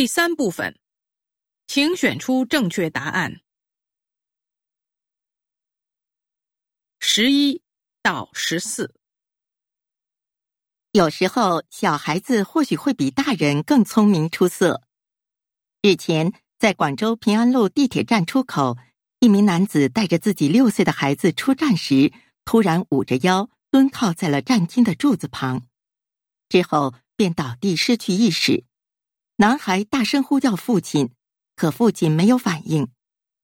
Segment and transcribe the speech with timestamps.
[0.00, 0.78] 第三部分，
[1.66, 3.42] 请选出正确答案。
[7.00, 7.60] 十一
[8.00, 8.94] 到十四。
[10.92, 14.84] 有时候，小孩子或许会比大人更聪明出色。
[15.82, 18.78] 日前，在广州平安路地铁站出口，
[19.18, 22.10] 一名男子带着自己六岁的孩子出站时，
[22.46, 25.68] 突然捂着腰蹲靠在了站厅的柱子旁，
[26.48, 28.64] 之后便倒地失去意识。
[29.40, 31.14] 男孩大声呼叫父亲，
[31.56, 32.88] 可父亲没有反应，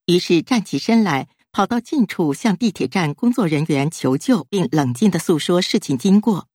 [0.05, 1.27] 于是站起身来。
[1.53, 6.49] 跑到近处向地铁站工作人员求救，并冷静的诉说事情经过。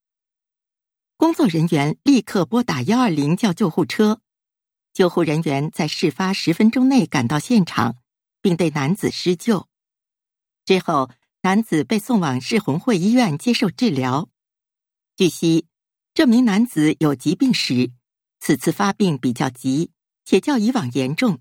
[1.18, 4.22] 工作人员立刻拨打幺二零叫救护车，
[4.94, 7.96] 救护人员在事发十分钟内赶到现场，
[8.44, 9.68] 并对男子施救。
[10.66, 11.10] 之后，
[11.42, 14.30] 男子被送往市红会医院接受治疗。
[15.18, 15.66] 据悉，
[16.14, 17.92] 这名男子有疾病史，
[18.42, 19.92] 此次发病比较急，
[20.26, 21.40] 且较以往严重。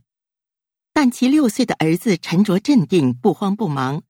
[0.92, 4.02] 但其六岁的儿子沉着镇定，不慌不忙，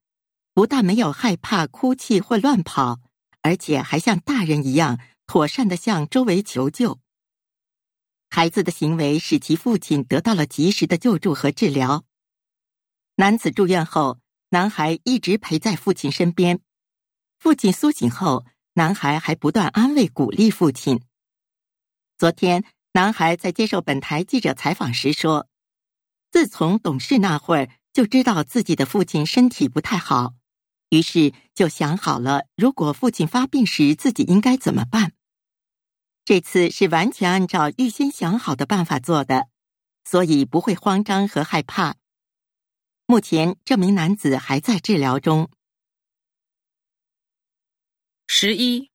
[0.52, 2.98] 不但没有害怕、哭泣或乱跑，
[3.42, 6.98] 而且还像大人一样妥善的向周围求救。
[8.28, 12.04] 孩子的行为使其父亲得到了及时的救助和治疗。
[13.16, 16.60] 男子住院后，男孩一直陪在父亲身边。
[17.38, 21.00] 父亲苏醒后，男孩还不断安慰鼓励父亲。
[22.18, 25.48] 昨天，男孩在接受本台记者采访时说。
[26.32, 30.34] 自从懂事那会儿，就知道自己的父亲身体不太好，
[30.90, 35.12] 于是就想好了，如果父亲发病时，自己应该怎么办。
[36.24, 39.48] 这次是完全按照预先想好的办法做的，
[40.04, 41.96] 所以不会慌张和害怕。
[43.06, 45.50] 目前，这名男子还在治疗中。
[48.28, 48.92] 十一，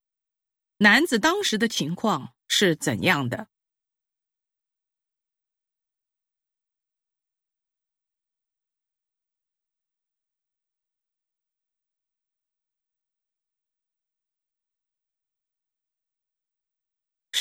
[0.77, 3.49] 男子当时的情况是怎样的？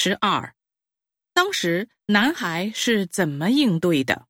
[0.06, 0.54] 十二，
[1.32, 4.28] 当时男孩是怎么应对的？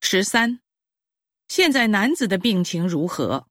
[0.00, 0.62] 十三，
[1.48, 3.46] 现在男子的病情如何？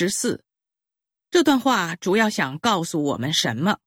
[0.00, 0.42] 十四，
[1.30, 3.80] 这段话主要想告诉我们什么？